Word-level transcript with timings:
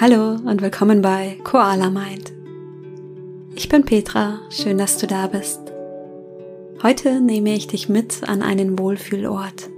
Hallo 0.00 0.36
und 0.44 0.62
willkommen 0.62 1.02
bei 1.02 1.38
Koala 1.42 1.90
Mind. 1.90 2.32
Ich 3.56 3.68
bin 3.68 3.84
Petra, 3.84 4.38
schön, 4.48 4.78
dass 4.78 4.96
du 4.96 5.08
da 5.08 5.26
bist. 5.26 5.60
Heute 6.84 7.20
nehme 7.20 7.52
ich 7.52 7.66
dich 7.66 7.88
mit 7.88 8.22
an 8.28 8.42
einen 8.42 8.78
Wohlfühlort. 8.78 9.68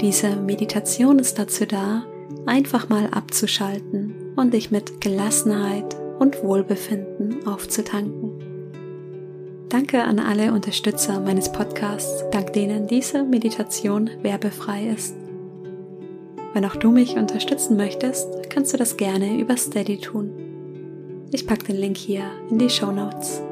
Diese 0.00 0.36
Meditation 0.36 1.18
ist 1.18 1.38
dazu 1.38 1.66
da, 1.66 2.06
einfach 2.46 2.88
mal 2.88 3.08
abzuschalten 3.10 4.32
und 4.34 4.54
dich 4.54 4.70
mit 4.70 5.02
Gelassenheit 5.02 5.94
und 6.18 6.42
Wohlbefinden 6.42 7.46
aufzutanken. 7.46 8.32
Danke 9.68 10.04
an 10.04 10.18
alle 10.18 10.54
Unterstützer 10.54 11.20
meines 11.20 11.52
Podcasts, 11.52 12.24
dank 12.30 12.54
denen 12.54 12.86
diese 12.86 13.24
Meditation 13.24 14.08
werbefrei 14.22 14.86
ist. 14.86 15.25
Wenn 16.56 16.64
auch 16.64 16.76
du 16.76 16.90
mich 16.90 17.16
unterstützen 17.16 17.76
möchtest, 17.76 18.48
kannst 18.48 18.72
du 18.72 18.78
das 18.78 18.96
gerne 18.96 19.38
über 19.38 19.58
Steady 19.58 20.00
tun. 20.00 21.28
Ich 21.30 21.46
packe 21.46 21.64
den 21.64 21.76
Link 21.76 21.98
hier 21.98 22.30
in 22.48 22.58
die 22.58 22.70
Show 22.70 22.90
Notes. 22.92 23.42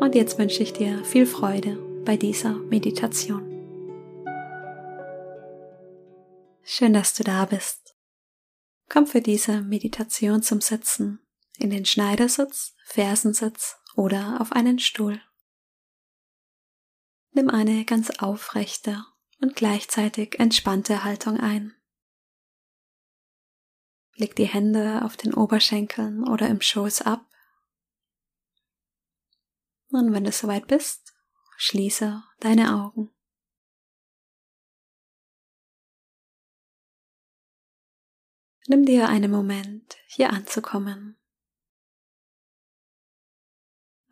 Und 0.00 0.16
jetzt 0.16 0.40
wünsche 0.40 0.64
ich 0.64 0.72
dir 0.72 1.04
viel 1.04 1.24
Freude 1.24 1.76
bei 2.04 2.16
dieser 2.16 2.54
Meditation. 2.54 3.44
Schön, 6.64 6.92
dass 6.92 7.14
du 7.14 7.22
da 7.22 7.44
bist. 7.44 7.94
Komm 8.88 9.06
für 9.06 9.20
diese 9.20 9.60
Meditation 9.60 10.42
zum 10.42 10.60
Sitzen 10.60 11.20
in 11.60 11.70
den 11.70 11.84
Schneidersitz, 11.84 12.74
Fersensitz 12.86 13.76
oder 13.94 14.40
auf 14.40 14.50
einen 14.50 14.80
Stuhl. 14.80 15.20
Nimm 17.30 17.50
eine 17.50 17.84
ganz 17.84 18.10
aufrechte 18.18 19.04
und 19.40 19.54
gleichzeitig 19.54 20.40
entspannte 20.40 21.04
Haltung 21.04 21.38
ein. 21.38 21.76
Leg 24.22 24.36
die 24.36 24.46
Hände 24.46 25.04
auf 25.04 25.16
den 25.16 25.34
Oberschenkeln 25.34 26.22
oder 26.28 26.48
im 26.48 26.60
Schoß 26.60 27.02
ab. 27.02 27.28
Und 29.90 30.12
wenn 30.12 30.22
du 30.22 30.30
soweit 30.30 30.68
bist, 30.68 31.12
schließe 31.56 32.22
deine 32.38 32.72
Augen. 32.72 33.12
Nimm 38.68 38.86
dir 38.86 39.08
einen 39.08 39.32
Moment, 39.32 39.96
hier 40.06 40.30
anzukommen. 40.30 41.18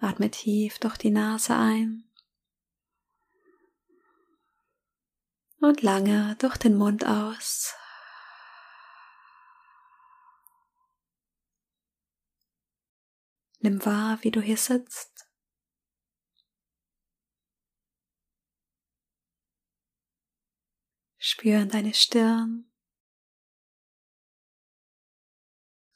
Atme 0.00 0.28
tief 0.28 0.80
durch 0.80 0.96
die 0.96 1.10
Nase 1.10 1.54
ein 1.54 2.10
und 5.60 5.82
lange 5.82 6.34
durch 6.40 6.56
den 6.56 6.76
Mund 6.76 7.06
aus. 7.06 7.76
Nimm 13.62 13.84
wahr, 13.84 14.18
wie 14.22 14.30
du 14.30 14.40
hier 14.40 14.56
sitzt. 14.56 15.28
Spür 21.18 21.60
in 21.60 21.68
deine 21.68 21.92
Stirn 21.92 22.70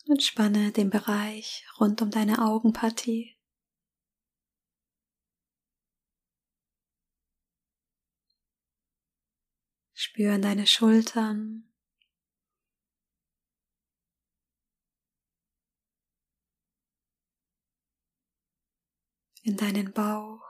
und 0.07 0.23
spanne 0.23 0.73
den 0.73 0.91
Bereich 0.91 1.67
rund 1.81 2.03
um 2.03 2.11
deine 2.11 2.42
Augenpartie. 2.42 3.35
Spür 9.95 10.35
in 10.35 10.42
deine 10.42 10.67
Schultern 10.67 11.73
in 19.44 19.58
deinen 19.58 19.92
Bauch. 19.92 20.42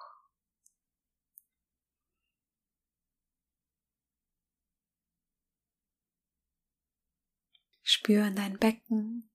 Spür 7.82 8.26
in 8.26 8.36
dein 8.36 8.58
Becken. 8.58 9.30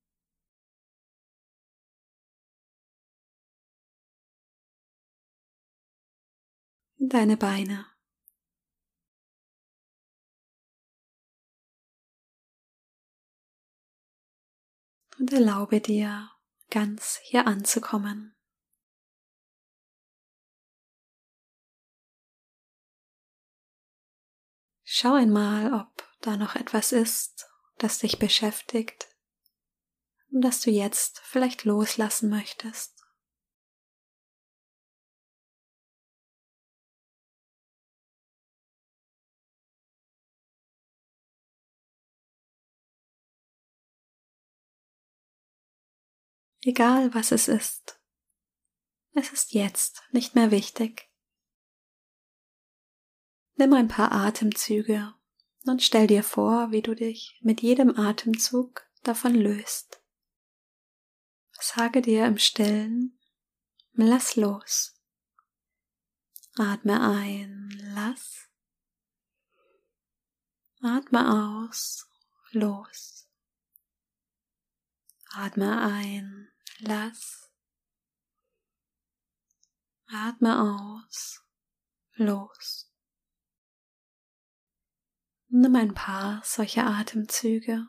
In 6.97 7.09
deine 7.09 7.37
Beine. 7.37 7.85
Und 15.17 15.33
erlaube 15.33 15.81
dir, 15.81 16.31
ganz 16.69 17.19
hier 17.23 17.45
anzukommen. 17.45 18.38
Schau 24.91 25.13
einmal, 25.13 25.72
ob 25.72 26.03
da 26.22 26.35
noch 26.35 26.55
etwas 26.55 26.94
ist, 26.94 27.47
das 27.77 28.00
dich 28.00 28.17
beschäftigt 28.17 29.07
und 30.31 30.41
das 30.41 30.61
du 30.61 30.72
jetzt 30.72 31.19
vielleicht 31.19 31.63
loslassen 31.63 32.27
möchtest. 32.31 33.05
Egal 46.66 47.13
was 47.13 47.31
es 47.31 47.47
ist, 47.47 48.01
es 49.13 49.31
ist 49.31 49.53
jetzt 49.53 50.01
nicht 50.11 50.33
mehr 50.33 50.50
wichtig. 50.50 51.08
Nimm 53.59 53.73
ein 53.73 53.89
paar 53.89 54.13
Atemzüge 54.13 55.13
und 55.65 55.83
stell 55.83 56.07
dir 56.07 56.23
vor, 56.23 56.71
wie 56.71 56.81
du 56.81 56.95
dich 56.95 57.37
mit 57.43 57.61
jedem 57.61 57.99
Atemzug 57.99 58.87
davon 59.03 59.35
löst. 59.35 60.01
Sage 61.51 62.01
dir 62.01 62.25
im 62.25 62.37
Stillen, 62.37 63.19
lass 63.91 64.37
los. 64.37 64.95
Atme 66.55 67.01
ein, 67.01 67.69
lass. 67.93 68.47
Atme 70.81 71.65
aus, 71.67 72.07
los. 72.51 73.27
Atme 75.33 75.81
ein, 75.81 76.47
lass. 76.79 77.51
Atme 80.07 80.61
aus, 80.61 81.43
los. 82.13 82.88
Nimm 85.61 85.75
ein 85.75 85.93
paar 85.93 86.41
solcher 86.45 86.85
Atemzüge. 86.87 87.85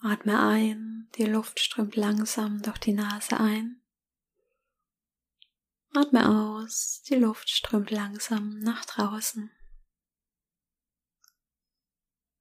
Atme 0.00 0.40
ein, 0.40 1.10
die 1.16 1.26
Luft 1.26 1.60
strömt 1.60 1.96
langsam 1.96 2.62
durch 2.62 2.78
die 2.78 2.94
Nase 2.94 3.38
ein. 3.38 3.82
Atme 5.92 6.26
aus, 6.26 7.02
die 7.02 7.16
Luft 7.16 7.50
strömt 7.50 7.90
langsam 7.90 8.60
nach 8.60 8.86
draußen. 8.86 9.50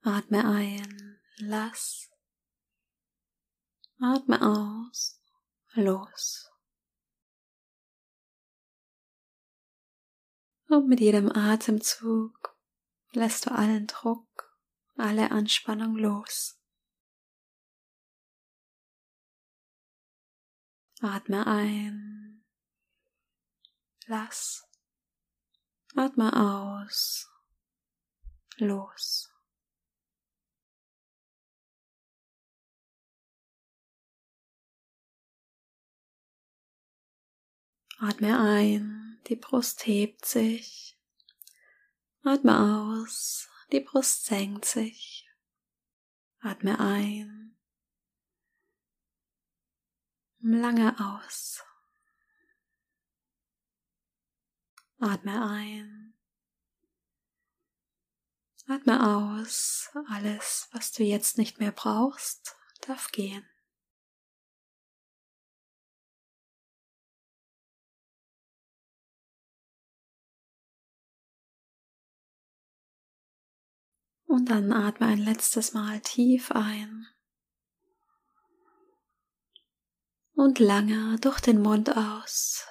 Atme 0.04 0.46
ein, 0.46 1.20
lass. 1.40 2.10
Atme 4.00 4.42
aus, 4.42 5.22
los. 5.74 6.50
Und 10.70 10.88
mit 10.88 11.02
jedem 11.02 11.30
Atemzug 11.30 12.51
lässt 13.14 13.46
du 13.46 13.52
allen 13.52 13.88
Druck, 13.88 14.58
alle 14.96 15.32
Anspannung 15.32 15.96
los. 15.96 16.58
Atme 21.02 21.48
ein, 21.48 22.46
lass, 24.06 24.68
atme 25.96 26.32
aus, 26.32 27.28
los. 28.58 29.28
Atme 37.98 38.40
ein, 38.40 39.20
die 39.28 39.36
Brust 39.36 39.86
hebt 39.86 40.26
sich 40.26 40.91
Atme 42.24 42.56
aus, 42.60 43.50
die 43.72 43.80
Brust 43.80 44.26
senkt 44.26 44.66
sich. 44.66 45.28
Atme 46.40 46.80
ein. 46.80 47.58
Lange 50.40 50.96
aus. 51.00 51.64
Atme 55.00 55.50
ein. 55.50 56.14
Atme 58.68 59.18
aus, 59.18 59.90
alles, 60.10 60.70
was 60.72 60.92
du 60.92 61.04
jetzt 61.04 61.40
nicht 61.40 61.60
mehr 61.60 61.72
brauchst, 61.72 62.56
darf 62.82 63.12
gehen. 63.12 63.51
Und 74.32 74.46
dann 74.46 74.72
atme 74.72 75.08
ein 75.08 75.18
letztes 75.18 75.74
Mal 75.74 76.00
tief 76.00 76.54
ein 76.54 77.06
und 80.36 80.58
lange 80.58 81.20
durch 81.20 81.42
den 81.42 81.62
Mund 81.62 81.98
aus. 81.98 82.66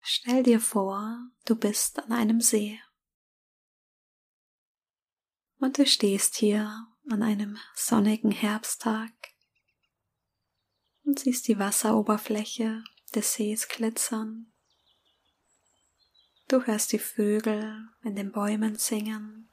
Stell 0.00 0.42
dir 0.42 0.58
vor, 0.58 1.18
du 1.44 1.54
bist 1.54 1.98
an 1.98 2.12
einem 2.12 2.40
See. 2.40 2.80
Und 5.58 5.76
du 5.76 5.84
stehst 5.84 6.36
hier 6.36 6.88
an 7.10 7.22
einem 7.22 7.58
sonnigen 7.74 8.30
Herbsttag 8.30 9.12
und 11.02 11.18
siehst 11.18 11.46
die 11.46 11.58
Wasseroberfläche 11.58 12.82
des 13.14 13.34
Sees 13.34 13.68
glitzern 13.68 14.53
Du 16.54 16.64
hörst 16.64 16.92
die 16.92 17.00
Vögel 17.00 17.88
in 18.04 18.14
den 18.14 18.30
Bäumen 18.30 18.76
singen 18.76 19.48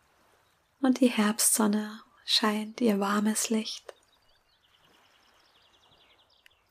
und 0.82 1.00
die 1.00 1.10
Herbstsonne 1.10 2.00
scheint 2.26 2.80
ihr 2.80 3.00
warmes 3.00 3.50
Licht. 3.50 3.96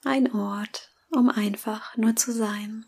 Ein 0.04 0.32
Ort, 0.32 0.92
um 1.10 1.30
einfach 1.30 1.96
nur 1.96 2.14
zu 2.14 2.30
sein. 2.30 2.86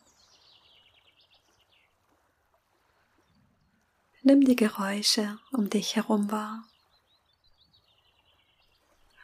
Nimm 4.23 4.43
die 4.43 4.55
Geräusche 4.55 5.41
um 5.51 5.69
dich 5.69 5.97
herum 5.97 6.31
wahr. 6.31 6.63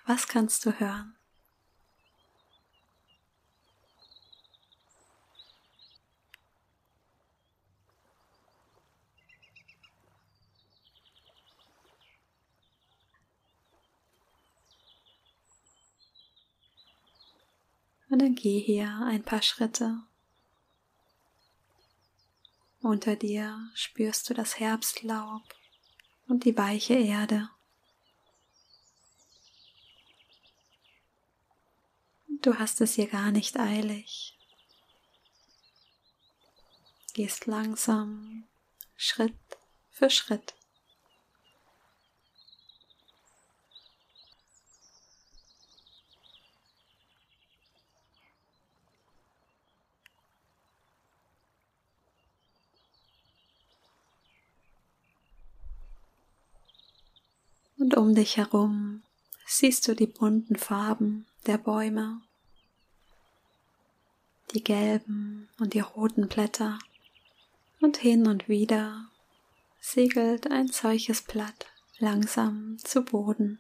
Was 0.07 0.27
kannst 0.27 0.67
du 0.67 0.73
hören? 0.73 1.18
Und 18.11 18.21
dann 18.21 18.35
geh 18.35 18.61
hier 18.61 18.89
ein 19.07 19.23
paar 19.23 19.43
Schritte. 19.43 20.03
Unter 22.81 23.17
dir 23.17 23.71
spürst 23.75 24.31
du 24.31 24.35
das 24.35 24.59
Herbstlaub 24.59 25.43
und 26.27 26.45
die 26.45 26.57
weiche 26.57 26.95
Erde. 26.95 27.51
Du 32.41 32.59
hast 32.59 32.81
es 32.81 32.95
hier 32.95 33.09
gar 33.09 33.33
nicht 33.33 33.59
eilig. 33.59 34.39
Gehst 37.15 37.47
langsam, 37.47 38.47
Schritt 38.97 39.35
für 39.91 40.09
Schritt. 40.09 40.55
Und 57.89 57.97
um 57.97 58.15
dich 58.15 58.37
herum 58.37 59.03
siehst 59.47 59.89
du 59.89 59.95
die 59.95 60.07
bunten 60.07 60.57
Farben 60.57 61.25
der 61.47 61.57
Bäume, 61.57 62.21
die 64.53 64.63
gelben 64.63 65.49
und 65.59 65.73
die 65.73 65.81
roten 65.81 66.29
Blätter 66.29 66.79
und 67.81 67.97
hin 67.97 68.27
und 68.27 68.47
wieder 68.47 69.07
segelt 69.81 70.51
ein 70.51 70.69
solches 70.69 71.23
Blatt 71.23 71.65
langsam 71.99 72.77
zu 72.85 73.03
Boden. 73.03 73.59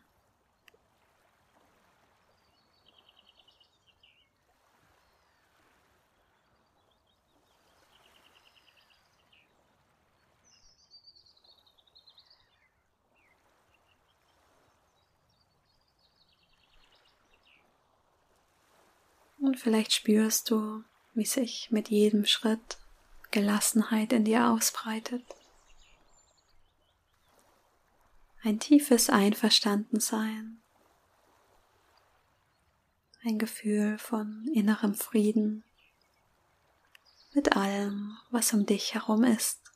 Und 19.48 19.58
vielleicht 19.58 19.94
spürst 19.94 20.50
du, 20.50 20.84
wie 21.14 21.24
sich 21.24 21.70
mit 21.70 21.88
jedem 21.88 22.26
Schritt 22.26 22.76
Gelassenheit 23.30 24.12
in 24.12 24.26
dir 24.26 24.50
ausbreitet. 24.50 25.24
Ein 28.42 28.60
tiefes 28.60 29.08
Einverstandensein. 29.08 30.60
Ein 33.24 33.38
Gefühl 33.38 33.96
von 33.96 34.46
innerem 34.52 34.94
Frieden 34.94 35.64
mit 37.32 37.56
allem, 37.56 38.18
was 38.30 38.52
um 38.52 38.66
dich 38.66 38.92
herum 38.92 39.24
ist. 39.24 39.67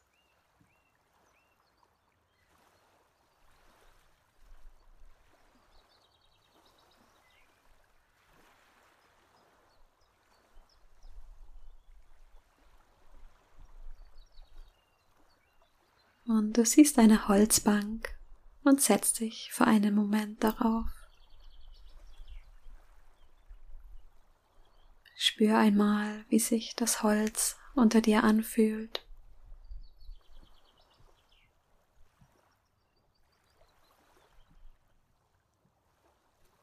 Und 16.32 16.56
du 16.56 16.64
siehst 16.64 16.99
eine 16.99 17.29
Holzbank 17.29 18.19
und 18.64 18.81
setzt 18.81 19.20
dich 19.20 19.52
für 19.52 19.67
einen 19.67 19.94
Moment 19.94 20.43
darauf. 20.43 20.88
Spür 25.14 25.58
einmal, 25.58 26.25
wie 26.31 26.38
sich 26.38 26.75
das 26.75 27.02
Holz 27.02 27.58
unter 27.75 28.00
dir 28.00 28.25
anfühlt. 28.25 29.06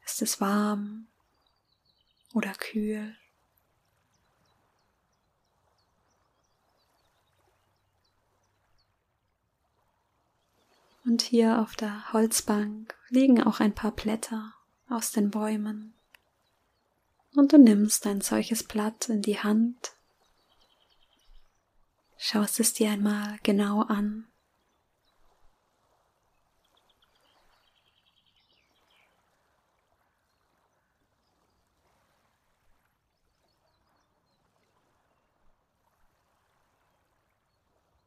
Ist 0.04 0.24
es 0.24 0.42
warm 0.42 1.10
oder 2.34 2.54
kühl? 2.54 3.16
Und 11.10 11.24
hier 11.24 11.60
auf 11.60 11.76
der 11.76 12.14
Holzbank 12.14 12.96
liegen 13.10 13.42
auch 13.42 13.62
ein 13.62 13.74
paar 13.74 13.90
Blätter 13.90 14.54
aus 14.90 15.10
den 15.10 15.32
Bäumen. 15.32 15.96
Und 17.34 17.52
du 17.52 17.58
nimmst 17.58 18.06
ein 18.06 18.22
solches 18.22 18.62
Blatt 18.62 19.10
in 19.10 19.24
die 19.24 19.40
Hand, 19.40 19.94
schaust 22.16 22.60
es 22.60 22.74
dir 22.76 22.92
einmal 22.92 23.40
genau 23.42 23.82
an. 23.82 24.28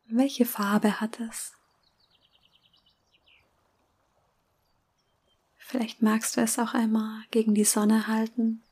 Welche 0.04 0.44
Farbe 0.44 1.00
hat 1.00 1.18
es? 1.18 1.52
Vielleicht 5.72 6.02
magst 6.02 6.36
du 6.36 6.42
es 6.42 6.58
auch 6.58 6.74
einmal 6.74 7.24
gegen 7.30 7.54
die 7.54 7.64
Sonne 7.64 8.06
halten. 8.06 8.62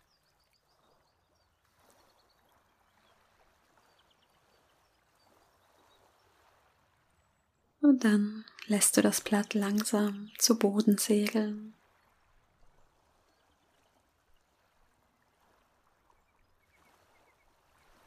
Und 7.81 8.05
dann 8.05 8.45
lässt 8.67 8.99
du 8.99 9.01
das 9.01 9.23
Blatt 9.23 9.55
langsam 9.55 10.31
zu 10.37 10.59
Boden 10.59 10.99
segeln. 10.99 11.73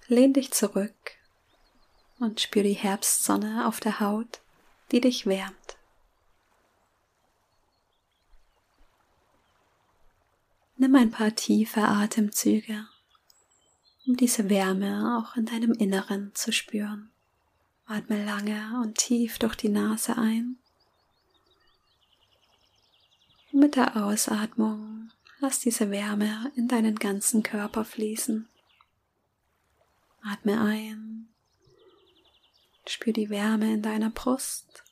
Lehn 0.07 0.33
dich 0.33 0.51
zurück 0.51 0.93
und 2.19 2.41
spür 2.41 2.61
die 2.61 2.73
Herbstsonne 2.73 3.67
auf 3.67 3.79
der 3.79 3.99
Haut, 3.99 4.41
die 4.91 5.01
dich 5.01 5.25
wärmt. 5.25 5.77
Nimm 10.83 10.95
ein 10.95 11.11
paar 11.11 11.33
tiefe 11.33 11.81
Atemzüge, 11.81 12.85
um 14.05 14.17
diese 14.17 14.49
Wärme 14.49 15.17
auch 15.17 15.37
in 15.37 15.45
deinem 15.45 15.71
Inneren 15.71 16.35
zu 16.35 16.51
spüren. 16.51 17.09
Atme 17.85 18.25
lange 18.25 18.81
und 18.83 18.97
tief 18.97 19.39
durch 19.39 19.55
die 19.55 19.69
Nase 19.69 20.17
ein. 20.17 20.57
Und 23.53 23.61
mit 23.61 23.77
der 23.77 23.95
Ausatmung 23.95 25.09
lass 25.39 25.61
diese 25.61 25.89
Wärme 25.89 26.51
in 26.57 26.67
deinen 26.67 26.97
ganzen 26.97 27.43
Körper 27.43 27.85
fließen. 27.85 28.49
Atme 30.21 30.59
ein. 30.59 31.29
Spür 32.89 33.13
die 33.13 33.29
Wärme 33.29 33.71
in 33.71 33.83
deiner 33.83 34.09
Brust. 34.09 34.83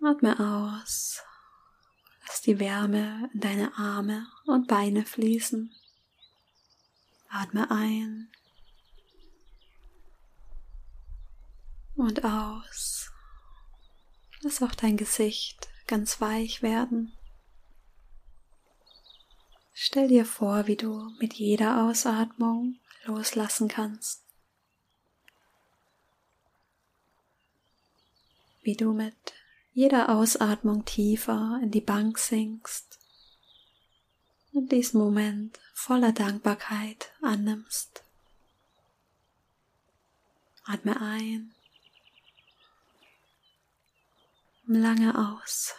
Atme 0.00 0.38
aus. 0.38 1.24
Lass 2.26 2.40
die 2.42 2.58
Wärme 2.58 3.30
in 3.32 3.40
deine 3.40 3.76
Arme 3.76 4.26
und 4.46 4.66
Beine 4.68 5.04
fließen. 5.04 5.74
Atme 7.28 7.70
ein 7.70 8.30
und 11.96 12.24
aus. 12.24 13.10
Lass 14.40 14.62
auch 14.62 14.74
dein 14.74 14.96
Gesicht 14.96 15.68
ganz 15.86 16.20
weich 16.20 16.62
werden. 16.62 17.12
Stell 19.72 20.08
dir 20.08 20.24
vor, 20.24 20.66
wie 20.66 20.76
du 20.76 21.10
mit 21.18 21.34
jeder 21.34 21.84
Ausatmung 21.84 22.78
loslassen 23.04 23.68
kannst. 23.68 24.22
Wie 28.62 28.76
du 28.76 28.92
mit 28.92 29.23
jeder 29.74 30.08
Ausatmung 30.08 30.84
tiefer 30.84 31.58
in 31.60 31.72
die 31.72 31.80
Bank 31.80 32.18
sinkst 32.18 33.00
und 34.52 34.70
diesen 34.70 35.00
Moment 35.00 35.58
voller 35.74 36.12
Dankbarkeit 36.12 37.12
annimmst. 37.20 38.04
Atme 40.64 41.00
ein, 41.00 41.52
lange 44.66 45.18
aus. 45.18 45.74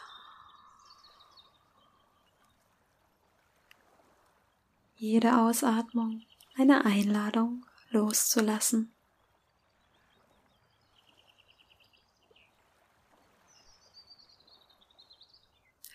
Jede 4.96 5.38
Ausatmung 5.38 6.22
eine 6.58 6.84
Einladung 6.84 7.66
loszulassen. 7.92 8.95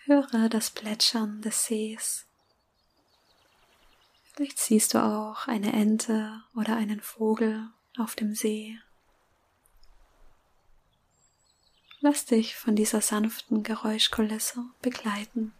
Höre 0.05 0.49
das 0.49 0.71
Plätschern 0.71 1.41
des 1.41 1.65
Sees. 1.65 2.25
Vielleicht 4.33 4.57
siehst 4.57 4.93
du 4.93 5.03
auch 5.03 5.47
eine 5.47 5.73
Ente 5.73 6.43
oder 6.55 6.75
einen 6.75 7.01
Vogel 7.01 7.69
auf 7.97 8.15
dem 8.15 8.33
See. 8.33 8.79
Lass 11.99 12.25
dich 12.25 12.55
von 12.55 12.75
dieser 12.75 13.01
sanften 13.01 13.61
Geräuschkulisse 13.61 14.65
begleiten. 14.81 15.53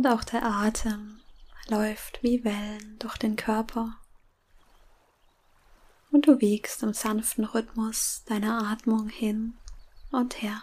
Und 0.00 0.06
auch 0.06 0.24
der 0.24 0.46
Atem 0.46 1.20
läuft 1.68 2.22
wie 2.22 2.42
Wellen 2.42 2.98
durch 2.98 3.18
den 3.18 3.36
Körper. 3.36 3.98
Und 6.10 6.26
du 6.26 6.40
wiegst 6.40 6.82
im 6.82 6.94
sanften 6.94 7.44
Rhythmus 7.44 8.24
deiner 8.24 8.66
Atmung 8.70 9.10
hin 9.10 9.58
und 10.10 10.40
her. 10.40 10.62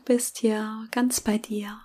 Bist 0.00 0.38
hier 0.38 0.88
ganz 0.90 1.20
bei 1.20 1.38
dir 1.38 1.80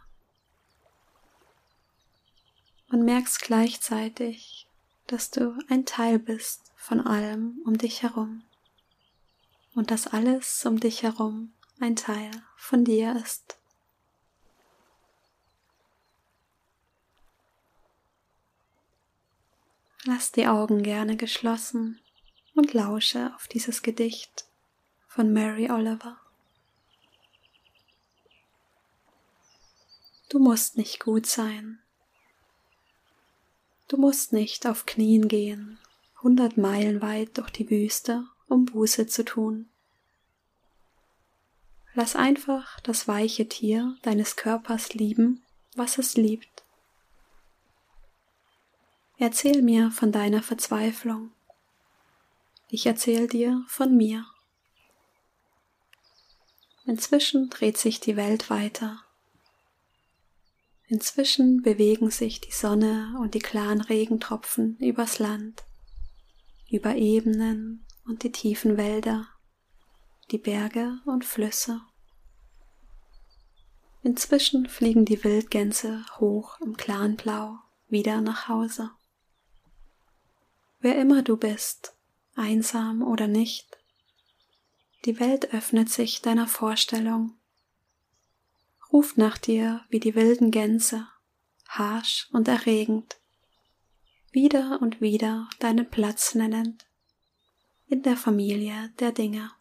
und 2.90 3.04
merkst 3.04 3.42
gleichzeitig, 3.42 4.68
dass 5.08 5.32
du 5.32 5.58
ein 5.70 5.86
Teil 5.86 6.20
bist 6.20 6.72
von 6.76 7.06
allem 7.06 7.62
um 7.66 7.78
dich 7.78 8.04
herum 8.04 8.44
und 9.76 9.92
dass 9.92 10.08
alles 10.08 10.66
um 10.66 10.80
dich 10.80 11.04
herum 11.04 11.54
ein 11.80 11.96
Teil 11.96 12.32
von 12.56 12.84
dir 12.84 13.16
ist. 13.16 13.58
Lass 20.06 20.32
die 20.32 20.48
Augen 20.48 20.84
gerne 20.84 21.18
geschlossen 21.18 22.00
und 22.56 22.74
lausche 22.74 23.34
auf 23.36 23.48
dieses 23.48 23.82
Gedicht 23.82 24.46
von 25.08 25.34
Mary 25.34 25.70
Oliver. 25.70 26.18
Du 30.38 30.44
musst 30.44 30.78
nicht 30.78 31.00
gut 31.00 31.26
sein. 31.26 31.80
Du 33.88 33.98
musst 33.98 34.34
nicht 34.34 34.68
auf 34.68 34.86
Knien 34.86 35.28
gehen, 35.28 35.80
hundert 36.22 36.58
Meilen 36.58 37.02
weit 37.02 37.40
durch 37.40 37.50
die 37.50 37.68
Wüste, 37.72 38.24
um 38.48 38.66
Buße 38.66 39.08
zu 39.08 39.26
tun. 39.26 39.68
Lass 41.96 42.16
einfach 42.16 42.80
das 42.82 43.08
weiche 43.08 43.50
Tier 43.50 43.98
deines 44.04 44.36
Körpers 44.36 44.94
lieben, 44.94 45.44
was 45.76 45.98
es 45.98 46.18
liebt. 46.18 46.64
Erzähl 49.18 49.64
mir 49.64 49.90
von 49.90 50.12
deiner 50.12 50.44
Verzweiflung. 50.44 51.32
Ich 52.70 52.86
erzähl 52.86 53.28
dir 53.28 53.66
von 53.68 53.98
mir. 53.98 54.24
Inzwischen 56.86 57.50
dreht 57.50 57.80
sich 57.80 58.00
die 58.00 58.16
Welt 58.16 58.52
weiter. 58.52 59.04
Inzwischen 60.90 61.62
bewegen 61.62 62.12
sich 62.12 62.40
die 62.40 62.52
Sonne 62.52 63.18
und 63.20 63.34
die 63.34 63.40
klaren 63.40 63.82
Regentropfen 63.82 64.78
übers 64.78 65.20
Land, 65.20 65.66
über 66.72 66.96
Ebenen 66.96 67.86
und 68.06 68.24
die 68.24 68.32
tiefen 68.32 68.78
Wälder, 68.78 69.28
die 70.32 70.38
Berge 70.38 71.00
und 71.06 71.26
Flüsse. 71.26 71.82
Inzwischen 74.02 74.70
fliegen 74.70 75.04
die 75.04 75.22
Wildgänse 75.26 76.06
hoch 76.20 76.62
im 76.62 76.78
klaren 76.78 77.18
Blau 77.18 77.58
wieder 77.90 78.22
nach 78.22 78.48
Hause. 78.48 78.92
Wer 80.80 80.98
immer 81.02 81.22
du 81.22 81.36
bist, 81.36 81.98
einsam 82.36 83.02
oder 83.02 83.28
nicht, 83.28 83.78
die 85.04 85.20
Welt 85.20 85.54
öffnet 85.54 85.90
sich 85.90 86.22
deiner 86.22 86.48
Vorstellung 86.48 87.34
ruft 88.92 89.18
nach 89.18 89.38
dir 89.38 89.86
wie 89.90 90.00
die 90.00 90.16
wilden 90.16 90.52
Gänse, 90.52 91.08
harsch 91.68 92.30
und 92.32 92.48
erregend, 92.48 93.20
wieder 94.32 94.80
und 94.82 95.02
wieder 95.02 95.50
deinen 95.60 95.90
Platz 95.90 96.36
nennend 96.36 96.86
in 97.88 98.04
der 98.04 98.18
Familie 98.18 98.94
der 99.00 99.12
Dinge. 99.12 99.52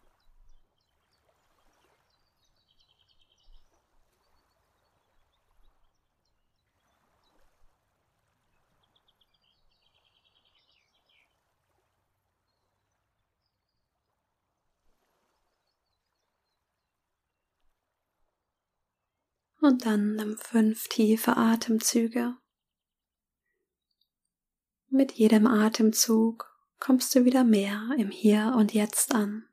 Und 19.67 19.85
dann 19.85 20.15
nimm 20.15 20.37
fünf 20.37 20.87
tiefe 20.87 21.35
Atemzüge. 21.35 22.37
Mit 24.87 25.11
jedem 25.11 25.45
Atemzug 25.45 26.49
kommst 26.79 27.13
du 27.13 27.25
wieder 27.25 27.43
mehr 27.43 27.89
im 27.97 28.09
Hier 28.09 28.53
und 28.55 28.73
Jetzt 28.73 29.13
an. 29.13 29.45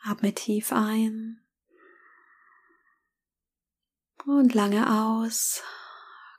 Atme 0.00 0.34
tief 0.34 0.72
ein 0.72 1.44
und 4.24 4.54
lange 4.54 4.90
aus. 5.02 5.62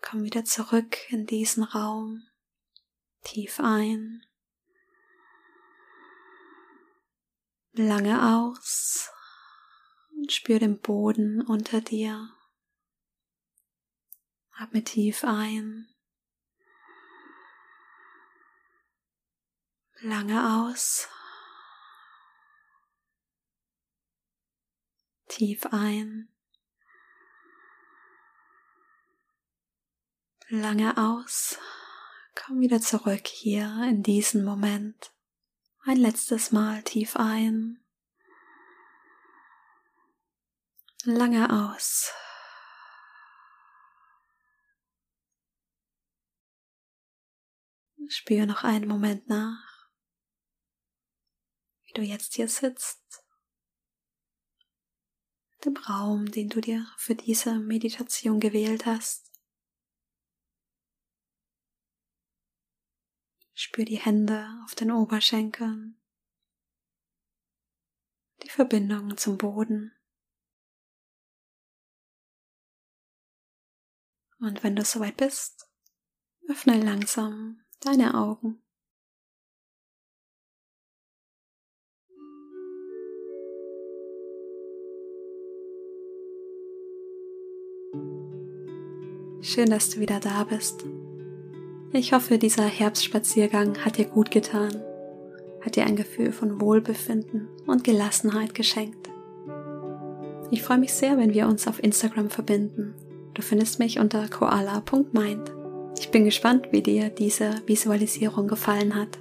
Komm 0.02 0.24
wieder 0.24 0.44
zurück 0.44 0.98
in 1.12 1.28
diesen 1.28 1.62
Raum. 1.62 2.24
Tief 3.24 3.60
ein. 3.60 4.26
Lange 7.74 8.36
aus 8.40 9.12
und 10.18 10.32
spür 10.32 10.58
den 10.58 10.80
Boden 10.80 11.44
unter 11.44 11.82
dir. 11.82 12.34
Atme 14.62 14.84
tief 14.84 15.24
ein. 15.24 15.88
Lange 20.02 20.68
aus. 20.68 21.08
Tief 25.30 25.66
ein. 25.72 26.28
Lange 30.50 30.98
aus. 30.98 31.58
Komm 32.36 32.60
wieder 32.60 32.82
zurück 32.82 33.28
hier 33.28 33.88
in 33.90 34.04
diesen 34.04 34.44
Moment. 34.44 35.14
Ein 35.86 35.96
letztes 35.96 36.52
Mal 36.52 36.84
tief 36.84 37.16
ein. 37.16 37.82
Lange 41.06 41.50
aus. 41.50 42.12
Spür 48.12 48.48
noch 48.48 48.64
einen 48.64 48.88
Moment 48.88 49.30
nach, 49.30 49.88
wie 51.84 51.94
du 51.94 52.02
jetzt 52.02 52.34
hier 52.34 52.48
sitzt, 52.48 53.24
dem 55.64 55.78
Raum, 55.78 56.32
den 56.32 56.50
du 56.50 56.60
dir 56.60 56.92
für 56.98 57.14
diese 57.14 57.60
Meditation 57.60 58.40
gewählt 58.40 58.88
hast. 58.88 59.32
Spür 63.54 63.86
die 63.86 64.00
Hände 64.00 64.60
auf 64.66 64.74
den 64.74 64.90
Oberschenkeln, 64.90 66.02
die 68.42 68.50
Verbindung 68.50 69.18
zum 69.18 69.38
Boden. 69.38 69.96
Und 74.40 74.64
wenn 74.64 74.76
du 74.76 74.84
soweit 74.84 75.18
bist, 75.18 75.70
öffne 76.48 76.82
langsam 76.82 77.64
deine 77.80 78.16
Augen. 78.16 78.62
Schön, 89.42 89.70
dass 89.70 89.90
du 89.90 90.00
wieder 90.00 90.20
da 90.20 90.44
bist. 90.44 90.86
Ich 91.92 92.14
hoffe, 92.14 92.38
dieser 92.38 92.66
Herbstspaziergang 92.66 93.84
hat 93.84 93.98
dir 93.98 94.06
gut 94.06 94.30
getan, 94.30 94.84
hat 95.62 95.76
dir 95.76 95.86
ein 95.86 95.96
Gefühl 95.96 96.32
von 96.32 96.62
Wohlbefinden 96.62 97.48
und 97.66 97.84
Gelassenheit 97.84 98.54
geschenkt. 98.54 99.10
Ich 100.52 100.62
freue 100.62 100.78
mich 100.78 100.94
sehr, 100.94 101.18
wenn 101.18 101.34
wir 101.34 101.48
uns 101.48 101.68
auf 101.68 101.82
Instagram 101.82 102.30
verbinden. 102.30 102.94
Du 103.34 103.42
findest 103.42 103.80
mich 103.80 104.00
unter 104.00 104.28
koala.mind. 104.28 105.59
Ich 106.00 106.12
bin 106.12 106.24
gespannt, 106.24 106.70
wie 106.72 106.82
dir 106.82 107.10
diese 107.10 107.56
Visualisierung 107.66 108.48
gefallen 108.48 108.96
hat. 108.96 109.20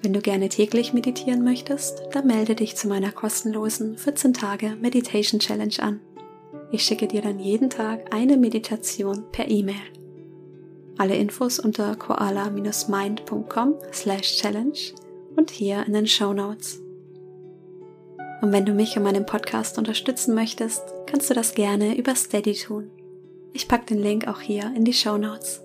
Wenn 0.00 0.14
du 0.14 0.20
gerne 0.20 0.48
täglich 0.48 0.94
meditieren 0.94 1.44
möchtest, 1.44 2.04
dann 2.12 2.26
melde 2.26 2.54
dich 2.54 2.74
zu 2.74 2.88
meiner 2.88 3.12
kostenlosen 3.12 3.98
14 3.98 4.32
Tage 4.32 4.76
Meditation 4.80 5.40
Challenge 5.40 5.74
an. 5.80 6.00
Ich 6.72 6.84
schicke 6.84 7.06
dir 7.06 7.20
dann 7.20 7.38
jeden 7.38 7.68
Tag 7.68 8.14
eine 8.14 8.38
Meditation 8.38 9.24
per 9.30 9.50
E-Mail. 9.50 9.76
Alle 10.96 11.16
Infos 11.16 11.58
unter 11.58 11.94
koala-mind.com 11.96 13.74
slash 13.92 14.38
challenge 14.38 14.94
und 15.36 15.50
hier 15.50 15.84
in 15.86 15.92
den 15.92 16.06
Show 16.06 16.32
Notes. 16.32 16.80
Und 18.40 18.52
wenn 18.52 18.64
du 18.64 18.72
mich 18.72 18.96
und 18.96 19.02
meinen 19.02 19.26
Podcast 19.26 19.76
unterstützen 19.76 20.34
möchtest, 20.34 20.82
kannst 21.06 21.28
du 21.28 21.34
das 21.34 21.54
gerne 21.54 21.98
über 21.98 22.14
Steady 22.14 22.54
tun. 22.54 22.90
Ich 23.52 23.68
packe 23.68 23.86
den 23.86 23.98
Link 23.98 24.28
auch 24.28 24.40
hier 24.40 24.72
in 24.76 24.84
die 24.84 24.92
Show 24.92 25.16
Notes. 25.16 25.62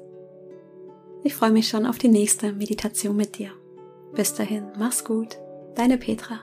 Ich 1.23 1.35
freue 1.35 1.51
mich 1.51 1.67
schon 1.67 1.85
auf 1.85 1.97
die 1.97 2.09
nächste 2.09 2.51
Meditation 2.51 3.15
mit 3.15 3.37
dir. 3.37 3.51
Bis 4.13 4.33
dahin, 4.33 4.65
mach's 4.77 5.03
gut, 5.03 5.37
deine 5.75 5.97
Petra. 5.97 6.41